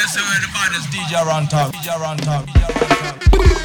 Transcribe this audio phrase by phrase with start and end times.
[0.00, 1.72] this way, the baddest DJ around town.
[1.72, 3.59] DJ around town.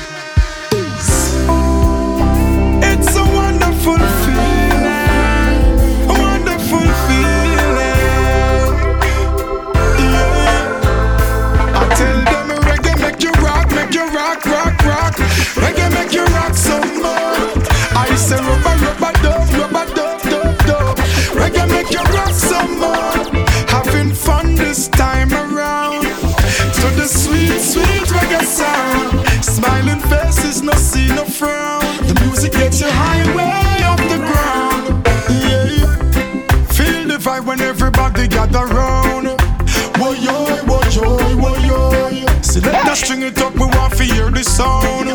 [43.25, 45.09] It up, we want to hear the sound.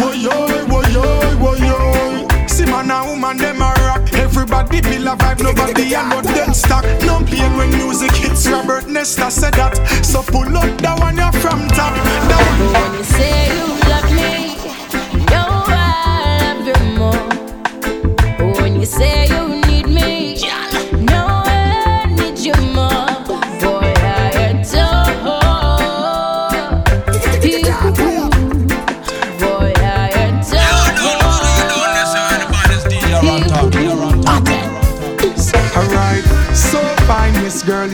[0.00, 0.30] Woy yo,
[0.68, 1.02] woy yo,
[1.42, 2.46] woy yo.
[2.46, 4.12] See man and woman them a rock.
[4.12, 6.84] Everybody feel a vibe, nobody a no dead stock.
[7.02, 8.46] No pain when music hits.
[8.48, 9.76] Robert Nesta said that.
[10.04, 11.94] So pull up the one you from top.
[12.30, 12.38] The
[12.78, 13.04] one.
[13.04, 13.57] Say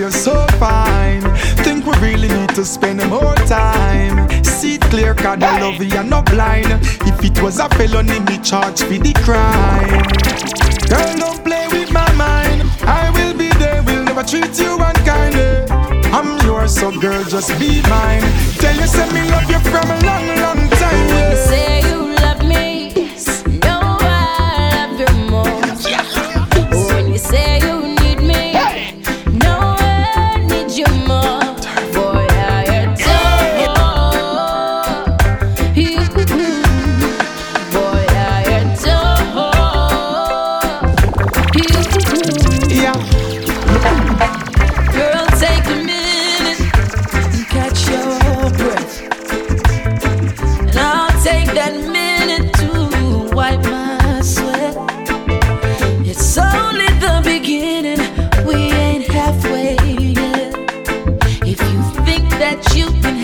[0.05, 1.23] you're so fine.
[1.65, 4.29] Think we really need to spend more time.
[4.45, 6.67] See it clear, cause the love you are not blind.
[7.09, 10.05] If it was a felony, me charge for the crime.
[10.93, 12.69] Girl, don't play with my mind.
[12.83, 15.73] I will be there, will never treat you unkindly.
[16.13, 18.25] I'm yours, so girl, just be mine.
[18.61, 21.09] Tell you, say me love you from a long, long time.
[21.09, 21.35] Yeah.
[21.49, 21.94] say you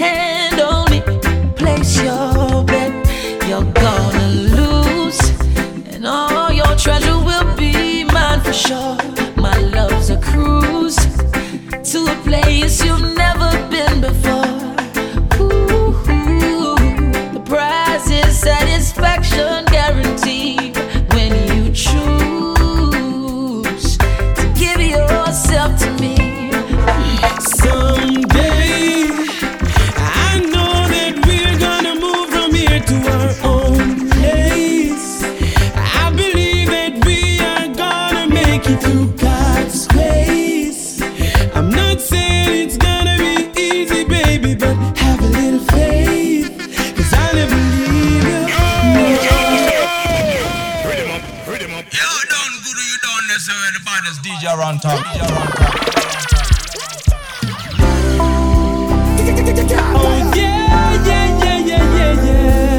[0.00, 1.00] can handle me,
[1.56, 2.92] place your bet.
[3.46, 4.28] You're gonna
[4.58, 5.20] lose,
[5.92, 8.99] and all your treasure will be mine for sure.
[51.50, 54.98] You done good, you done this way, the baddest DJ around town.
[55.02, 55.74] DJ around town.
[59.96, 62.69] Oh, yeah, yeah, yeah, yeah, yeah, yes.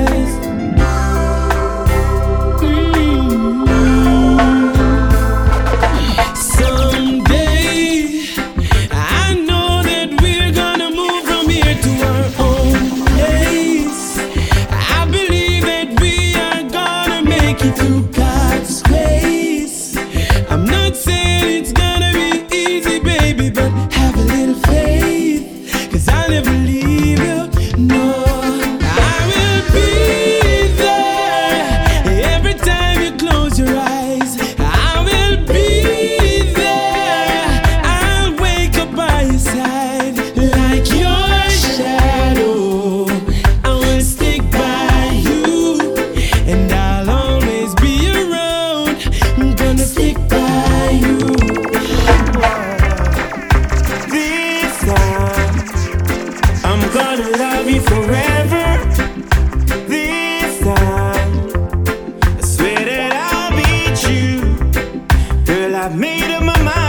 [65.81, 66.80] I've made up my mind.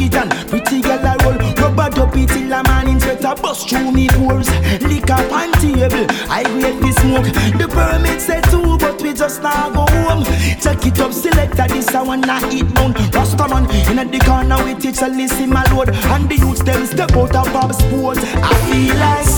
[0.00, 1.38] In and pretty girl a roll.
[1.60, 4.48] Rubber duppy till a man in sweat a bust through me pores.
[4.80, 7.28] Liquor on table, I grade the smoke.
[7.58, 10.24] The permit say two, but we just now go home.
[10.60, 12.94] Check it up, selector this I wanna eat down.
[13.14, 15.90] Rastaman in the corner we teach a listen my load.
[15.90, 18.18] And the youths them step out of pop sport.
[18.18, 19.29] I feel like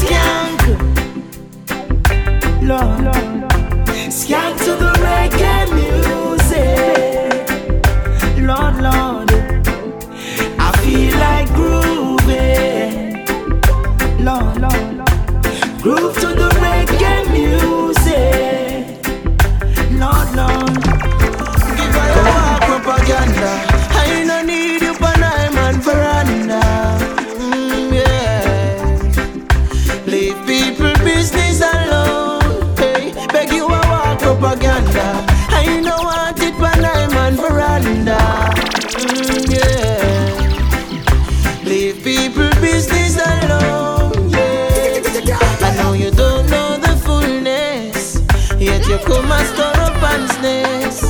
[50.43, 51.03] and.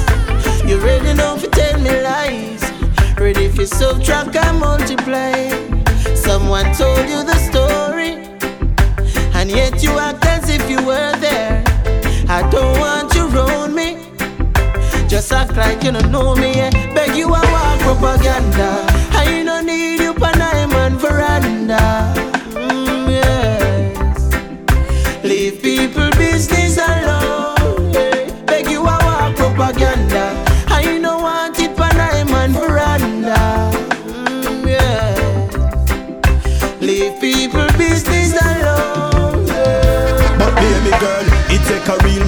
[0.69, 2.63] You ready now for tell me lies?
[3.19, 5.49] Ready for subtract and multiply?
[6.15, 8.13] Someone told you the story,
[9.35, 11.65] and yet you act as if you were there.
[12.29, 13.97] I don't want you around me.
[15.09, 16.55] Just act like you don't know me.
[16.55, 16.71] Yeah.
[16.95, 18.85] Beg you I walk propaganda.
[19.13, 22.13] I no need you for man veranda.
[22.55, 25.25] Mm, yes.
[25.25, 27.12] Leave people business alone.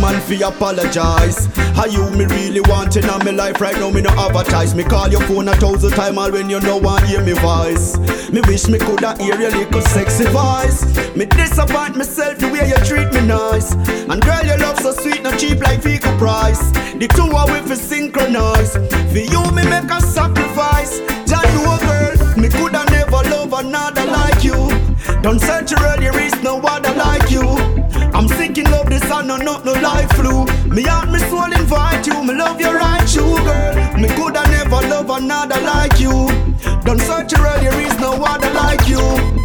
[0.04, 1.48] Man fi apologize.
[1.74, 3.90] How you me really want in my life right now?
[3.90, 4.74] Me no advertise.
[4.74, 7.96] Me call your phone a thousand time all when you no want hear me voice.
[8.30, 10.84] Me wish me coulda hear your little sexy voice.
[11.16, 13.72] Me disappoint myself the way you treat me nice.
[14.10, 16.62] And girl, your love so sweet, not cheap like Fika price.
[17.00, 18.76] The two are we fi synchronize.
[19.12, 21.00] For you me make a sacrifice.
[21.30, 24.68] Jah oh know girl, me coulda never love another like you.
[25.22, 27.73] Don't search around, there is no other like you.
[28.14, 30.44] I'm sick in love, this and no, not no life flu.
[30.70, 32.22] Me heart, me soul invite you.
[32.22, 33.74] Me love you right, you girl.
[33.98, 36.28] Me coulda never love another like you.
[36.84, 39.00] Don't search around, there is no other like you.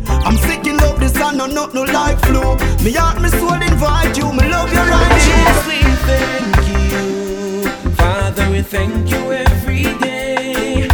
[0.07, 2.55] I'm sick in love, this and no, not no life flu.
[2.83, 4.31] Me heart, me soul invite you.
[4.31, 7.91] Me love you right, you Yes, we thank you.
[7.95, 10.87] Father, we thank you every day.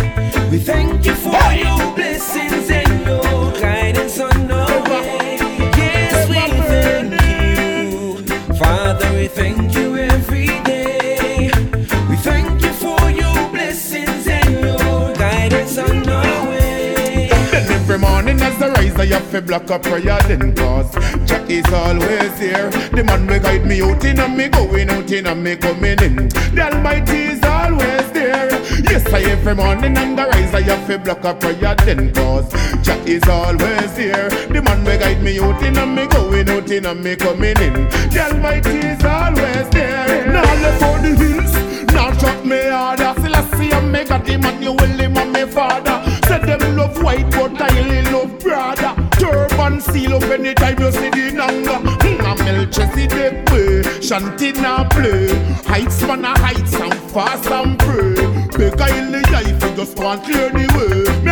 [0.49, 1.94] We thank you for your
[19.11, 20.93] as I rise, I have to block up prayer then cause
[21.25, 22.69] Jah is always here.
[22.91, 26.01] The man will guide me out in and me going out in and me coming
[26.01, 26.29] in.
[26.29, 28.51] The Almighty is always there.
[28.83, 32.51] Yes, I every morning and the rise, I have to block up prayer then cause
[32.83, 34.29] Jah is always here.
[34.29, 37.57] The man will guide me out in and me going out in and me coming
[37.59, 37.73] in.
[38.09, 40.31] The Almighty is always there.
[40.31, 41.65] Now left for the hills.
[41.93, 45.45] Now drop me harder Still I see a mega demon You will him and me
[45.45, 48.44] father Say them love white but I love
[49.91, 52.37] seal up anytime you see the nanga mm, I'm
[53.51, 55.27] way Shanty na play
[55.65, 58.15] Heights man a heights and fast and pray.
[58.57, 61.24] Beg in the life you just want clear the way